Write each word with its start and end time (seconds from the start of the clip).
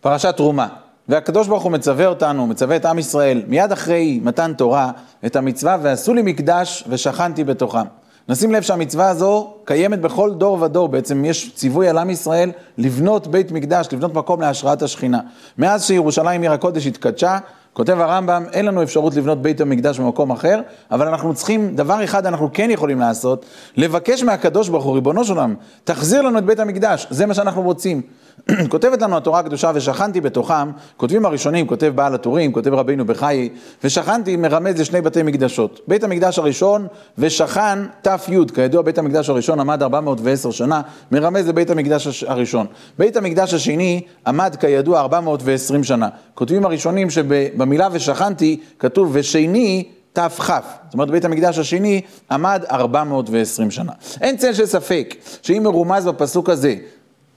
פרשת 0.00 0.36
תרומה. 0.36 0.68
והקדוש 1.08 1.48
ברוך 1.48 1.62
הוא 1.62 1.72
מצווה 1.72 2.06
אותנו, 2.06 2.46
מצווה 2.46 2.76
את 2.76 2.84
עם 2.84 2.98
ישראל, 2.98 3.42
מיד 3.48 3.72
אחרי 3.72 4.20
מתן 4.22 4.52
תורה, 4.54 4.90
את 5.26 5.36
המצווה, 5.36 5.76
ועשו 5.82 6.14
לי 6.14 6.22
מקדש 6.22 6.84
ושכנתי 6.88 7.44
בתוכם. 7.44 7.84
נשים 8.28 8.52
לב 8.52 8.62
שהמצווה 8.62 9.08
הזו 9.08 9.54
קיימת 9.64 10.00
בכל 10.00 10.34
דור 10.34 10.62
ודור, 10.62 10.88
בעצם 10.88 11.24
יש 11.24 11.54
ציווי 11.54 11.88
על 11.88 11.98
עם 11.98 12.10
ישראל 12.10 12.50
לבנות 12.78 13.26
בית 13.26 13.52
מקדש, 13.52 13.88
לבנות 13.92 14.14
מקום 14.14 14.40
להשראת 14.40 14.82
השכינה. 14.82 15.20
מאז 15.58 15.84
שירושלים 15.84 16.42
עיר 16.42 16.52
הקודש 16.52 16.86
התקדשה, 16.86 17.38
כותב 17.72 18.00
הרמב"ם, 18.00 18.44
אין 18.52 18.66
לנו 18.66 18.82
אפשרות 18.82 19.14
לבנות 19.14 19.42
בית 19.42 19.60
המקדש 19.60 19.98
במקום 19.98 20.30
אחר, 20.30 20.60
אבל 20.90 21.08
אנחנו 21.08 21.34
צריכים, 21.34 21.76
דבר 21.76 22.04
אחד 22.04 22.26
אנחנו 22.26 22.50
כן 22.52 22.70
יכולים 22.70 23.00
לעשות, 23.00 23.44
לבקש 23.76 24.22
מהקדוש 24.22 24.68
ברוך 24.68 24.84
הוא, 24.84 24.94
ריבונו 24.94 25.24
של 25.24 25.32
עולם, 25.32 25.54
תחזיר 25.84 26.22
לנו 26.22 26.38
את 26.38 26.44
בית 26.44 26.58
המקדש, 26.58 27.06
זה 27.10 27.26
מה 27.26 27.34
שאנחנו 27.34 27.62
רוצים. 27.62 28.02
כותבת 28.68 29.02
לנו 29.02 29.16
התורה 29.16 29.40
הקדושה, 29.40 29.70
ושכנתי 29.74 30.20
בתוכם, 30.20 30.70
כותבים 30.96 31.26
הראשונים, 31.26 31.66
כותב 31.66 31.92
בעל 31.94 32.14
הטורים, 32.14 32.52
כותב 32.52 32.74
רבינו 32.74 33.04
בחיי, 33.04 33.48
ושכנתי 33.84 34.36
מרמז 34.36 34.80
לשני 34.80 35.00
בתי 35.00 35.22
מקדשות. 35.22 35.80
בית 35.88 36.04
המקדש 36.04 36.38
הראשון, 36.38 36.86
ושכן 37.18 37.78
ת"י, 38.02 38.36
כידוע 38.54 38.82
בית 38.82 38.98
המקדש 38.98 39.28
הראשון 39.28 39.60
עמד 39.60 39.82
410 39.82 40.50
שנה, 40.50 40.80
מרמז 41.12 41.48
לבית 41.48 41.70
המקדש 41.70 42.24
הראשון. 42.24 42.66
בית 42.98 43.16
המקדש 43.16 43.54
השני 43.54 44.02
עמד 44.26 44.56
כידוע 44.60 45.00
420 45.00 45.84
שנה. 45.84 46.08
כותבים 46.34 46.64
הראשונים 46.64 47.10
שבמילה 47.60 47.88
ושכנתי, 47.92 48.60
כתוב 48.78 49.10
ושני 49.12 49.84
תכ, 50.12 50.50
זאת 50.84 50.94
אומרת 50.94 51.10
בית 51.10 51.24
המקדש 51.24 51.58
השני 51.58 52.00
עמד 52.30 52.64
420 52.70 53.70
שנה. 53.70 53.92
אין 54.20 54.36
צל 54.36 54.52
של 54.52 54.66
ספק 54.66 55.14
שאם 55.42 55.62
מרומז 55.62 56.06
בפסוק 56.06 56.50
הזה 56.50 56.74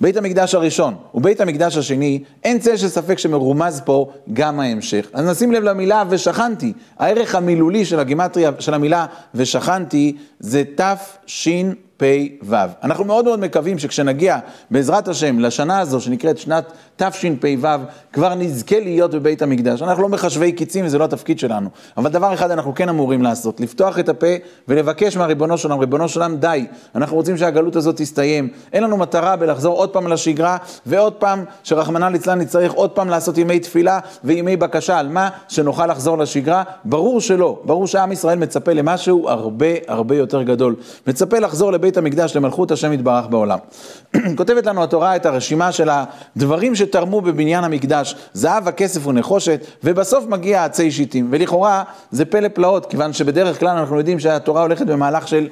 בית 0.00 0.16
המקדש 0.16 0.54
הראשון 0.54 0.94
ובית 1.14 1.40
המקדש 1.40 1.76
השני, 1.76 2.22
אין 2.44 2.58
צל 2.58 2.76
של 2.76 2.88
ספק 2.88 3.18
שמרומז 3.18 3.82
פה 3.84 4.10
גם 4.32 4.60
ההמשך. 4.60 5.10
אז 5.12 5.26
נשים 5.26 5.52
לב 5.52 5.62
למילה 5.62 6.04
ושכנתי. 6.08 6.72
הערך 6.98 7.34
המילולי 7.34 7.84
של 7.84 8.00
הגימטריה 8.00 8.50
של 8.58 8.74
המילה 8.74 9.06
ושכנתי 9.34 10.16
זה 10.40 10.62
תש 10.76 11.48
תשפ"ו. 11.96 12.56
אנחנו 12.82 13.04
מאוד 13.04 13.24
מאוד 13.24 13.40
מקווים 13.40 13.78
שכשנגיע, 13.78 14.38
בעזרת 14.70 15.08
השם, 15.08 15.38
לשנה 15.38 15.80
הזו 15.80 16.00
שנקראת 16.00 16.38
שנת 16.38 16.72
תשפ"ו, 16.96 17.68
כבר 18.12 18.34
נזכה 18.34 18.80
להיות 18.80 19.10
בבית 19.14 19.42
המקדש. 19.42 19.82
אנחנו 19.82 20.02
לא 20.02 20.08
מחשבי 20.08 20.52
קיצים 20.52 20.84
וזה 20.84 20.98
לא 20.98 21.04
התפקיד 21.04 21.38
שלנו. 21.38 21.68
אבל 21.96 22.10
דבר 22.10 22.34
אחד 22.34 22.50
אנחנו 22.50 22.74
כן 22.74 22.88
אמורים 22.88 23.22
לעשות, 23.22 23.60
לפתוח 23.60 23.98
את 23.98 24.08
הפה 24.08 24.26
ולבקש 24.68 25.16
מהריבונו 25.16 25.58
שלנו, 25.58 25.78
ריבונו 25.78 26.08
שלנו 26.08 26.36
די, 26.36 26.66
אנחנו 26.94 27.16
רוצים 27.16 27.36
שהגלות 27.36 27.76
הזאת 27.76 27.96
תסתיים. 27.96 28.48
אין 28.72 28.82
לנו 28.82 28.96
מטרה 28.96 29.36
בלחזור 29.36 29.76
עוד 29.76 29.90
פעם 29.90 30.08
לשגרה, 30.08 30.56
ועוד 30.86 31.12
פעם, 31.12 31.44
שרחמנא 31.62 32.04
ליצלן 32.04 32.38
נצטרך 32.38 32.72
עוד 32.72 32.90
פעם 32.90 33.08
לעשות 33.08 33.38
ימי 33.38 33.60
תפילה 33.60 33.98
וימי 34.24 34.56
בקשה, 34.56 34.98
על 34.98 35.08
מה? 35.08 35.28
שנוכל 35.48 35.86
לחזור 35.86 36.18
לשגרה. 36.18 36.62
ברור 36.84 37.20
שלא, 37.20 37.60
ברור 37.64 37.86
שעם 37.86 38.12
ישראל 38.12 38.38
מצפה 38.38 38.72
למשהו 38.72 39.28
הרבה 39.28 39.66
הרבה 39.88 40.16
יותר 40.16 40.42
גדול. 40.42 40.74
מצפה 41.06 41.38
לחזור 41.38 41.72
לבית 41.72 41.85
בית 41.86 41.96
המקדש 41.96 42.36
למלכות 42.36 42.70
השם 42.70 42.92
יתברך 42.92 43.26
בעולם. 43.26 43.58
כותבת 44.36 44.66
לנו 44.66 44.82
התורה 44.82 45.16
את 45.16 45.26
הרשימה 45.26 45.72
של 45.72 45.88
הדברים 45.90 46.74
שתרמו 46.74 47.20
בבניין 47.20 47.64
המקדש, 47.64 48.16
זהב, 48.32 48.68
הכסף 48.68 49.06
ונחושת, 49.06 49.66
ובסוף 49.84 50.24
מגיע 50.26 50.64
עצי 50.64 50.90
שיטים. 50.90 51.28
ולכאורה 51.30 51.84
זה 52.10 52.24
פלא 52.24 52.48
פלאות, 52.48 52.86
כיוון 52.86 53.12
שבדרך 53.12 53.60
כלל 53.60 53.78
אנחנו 53.78 53.98
יודעים 53.98 54.20
שהתורה 54.20 54.62
הולכת 54.62 54.86
במהלך 54.86 55.28
של 55.28 55.48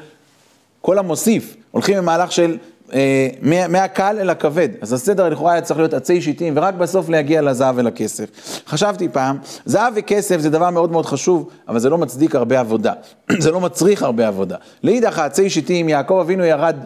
כל 0.80 0.98
המוסיף, 0.98 1.56
הולכים 1.70 1.96
במהלך 1.96 2.32
של 2.32 2.56
מהקל 3.68 4.16
אל 4.20 4.30
הכבד. 4.30 4.68
אז 4.80 4.92
הסדר 4.92 5.28
לכאורה 5.28 5.52
היה 5.52 5.62
צריך 5.62 5.78
להיות 5.78 5.94
עצי 5.94 6.22
שיטים, 6.22 6.54
ורק 6.56 6.74
בסוף 6.74 7.08
להגיע 7.08 7.42
לזהב 7.42 7.74
ולכסף. 7.78 8.24
חשבתי 8.66 9.08
פעם, 9.08 9.38
זהב 9.64 9.92
וכסף 9.96 10.38
זה 10.40 10.50
דבר 10.50 10.70
מאוד 10.70 10.92
מאוד 10.92 11.06
חשוב, 11.06 11.48
אבל 11.68 11.78
זה 11.78 11.90
לא 11.90 11.98
מצדיק 11.98 12.34
הרבה 12.34 12.60
עבודה. 12.60 12.92
זה 13.38 13.50
לא 13.50 13.60
מצריך 13.60 14.02
הרבה 14.02 14.28
עבודה. 14.28 14.56
לאידך, 14.82 15.18
עצי 15.18 15.50
שיטים, 15.50 15.88
יעקב 15.88 16.18
אבינו 16.20 16.44
ירד 16.44 16.76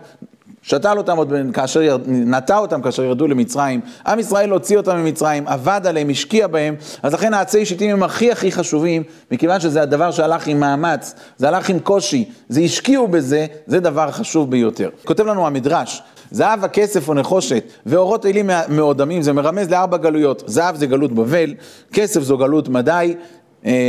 שתל 0.63 0.99
אותם 0.99 1.17
עוד 1.17 1.33
כאשר, 1.53 1.97
נטע 2.07 2.59
אותם 2.59 2.83
כאשר 2.83 3.05
ירדו 3.05 3.29
למצרים, 3.29 3.81
עם 4.07 4.19
ישראל 4.19 4.51
הוציא 4.51 4.77
אותם 4.77 4.97
ממצרים, 4.97 5.49
עבד 5.49 5.81
עליהם, 5.85 6.11
השקיע 6.11 6.47
בהם, 6.47 6.75
אז 7.03 7.15
לכן 7.15 7.35
העצי 7.35 7.67
שיטים 7.67 7.91
הם 7.91 8.03
הכי 8.03 8.33
הכי 8.33 8.53
חשובים, 8.53 9.03
מכיוון 9.31 9.61
שזה 9.61 9.83
הדבר 9.83 10.11
שהלך 10.11 10.47
עם 10.47 10.61
מאמץ, 10.61 11.15
זה 11.37 11.49
הלך 11.49 11.71
עם 11.71 11.79
קושי, 11.79 12.25
זה 12.49 12.61
השקיעו 12.61 13.09
בזה, 13.09 13.47
זה 13.67 13.81
דבר 13.81 14.11
חשוב 14.11 14.51
ביותר. 14.51 14.89
כותב 15.05 15.27
לנו 15.27 15.47
המדרש, 15.47 16.03
זהב, 16.31 16.65
הכסף 16.65 17.09
או 17.09 17.15
נחושת 17.15 17.65
ואורות 17.87 18.27
אלים 18.27 18.51
מאודמים, 18.69 19.23
זה 19.23 19.33
מרמז 19.33 19.71
לארבע 19.71 19.97
גלויות, 19.97 20.43
זהב 20.47 20.77
זה 20.77 20.87
גלות 20.87 21.13
בבל, 21.13 21.55
כסף 21.93 22.21
זו 22.21 22.39
גלות 22.39 22.69
מדי, 22.69 23.15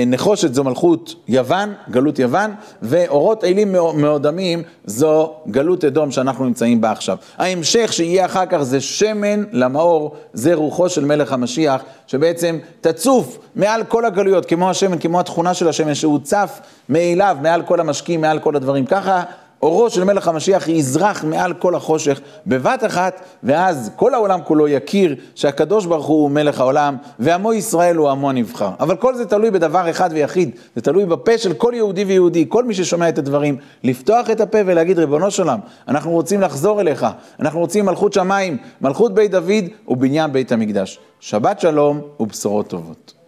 נחושת 0.07 0.53
זו 0.53 0.63
מלכות 0.63 1.15
יוון, 1.27 1.73
גלות 1.89 2.19
יוון, 2.19 2.51
ואורות 2.81 3.43
אלים 3.43 3.75
מאודמים 3.95 4.63
זו 4.85 5.33
גלות 5.47 5.85
אדום 5.85 6.11
שאנחנו 6.11 6.45
נמצאים 6.45 6.81
בה 6.81 6.91
עכשיו. 6.91 7.17
ההמשך 7.37 7.93
שיהיה 7.93 8.25
אחר 8.25 8.45
כך 8.45 8.61
זה 8.61 8.81
שמן 8.81 9.43
למאור, 9.51 10.15
זה 10.33 10.53
רוחו 10.53 10.89
של 10.89 11.05
מלך 11.05 11.33
המשיח, 11.33 11.81
שבעצם 12.07 12.57
תצוף 12.81 13.39
מעל 13.55 13.83
כל 13.83 14.05
הגלויות, 14.05 14.45
כמו 14.45 14.69
השמן, 14.69 14.97
כמו 14.97 15.19
התכונה 15.19 15.53
של 15.53 15.67
השמן, 15.67 15.95
שהוא 15.95 16.19
צף 16.23 16.59
מאליו, 16.89 17.37
מעל 17.41 17.61
כל 17.61 17.79
המשקים, 17.79 18.21
מעל 18.21 18.39
כל 18.39 18.55
הדברים. 18.55 18.85
ככה 18.85 19.23
אורו 19.61 19.89
של 19.89 20.03
מלך 20.03 20.27
המשיח 20.27 20.67
יזרח 20.67 21.23
מעל 21.23 21.53
כל 21.53 21.75
החושך 21.75 22.21
בבת 22.47 22.85
אחת, 22.85 23.21
ואז 23.43 23.91
כל 23.95 24.13
העולם 24.13 24.39
כולו 24.43 24.67
יכיר 24.67 25.15
שהקדוש 25.35 25.85
ברוך 25.85 26.05
הוא 26.05 26.31
מלך 26.31 26.59
העולם, 26.59 26.95
ועמו 27.19 27.53
ישראל 27.53 27.95
הוא 27.95 28.09
עמו 28.09 28.29
הנבחר. 28.29 28.69
אבל 28.79 28.95
כל 28.95 29.15
זה 29.15 29.25
תלוי 29.25 29.51
בדבר 29.51 29.89
אחד 29.89 30.09
ויחיד, 30.13 30.51
זה 30.75 30.81
תלוי 30.81 31.05
בפה 31.05 31.37
של 31.37 31.53
כל 31.53 31.73
יהודי 31.75 32.03
ויהודי, 32.03 32.45
כל 32.49 32.63
מי 32.63 32.73
ששומע 32.73 33.09
את 33.09 33.17
הדברים, 33.17 33.57
לפתוח 33.83 34.29
את 34.29 34.41
הפה 34.41 34.57
ולהגיד, 34.65 34.99
ריבונו 34.99 35.31
של 35.31 35.43
עולם, 35.43 35.59
אנחנו 35.87 36.11
רוצים 36.11 36.41
לחזור 36.41 36.81
אליך, 36.81 37.05
אנחנו 37.39 37.59
רוצים 37.59 37.85
מלכות 37.85 38.13
שמיים, 38.13 38.57
מלכות 38.81 39.13
בית 39.13 39.31
דוד 39.31 39.65
ובניין 39.87 40.31
בית 40.31 40.51
המקדש. 40.51 40.99
שבת 41.19 41.59
שלום 41.59 42.01
ובשורות 42.19 42.67
טובות. 42.67 43.18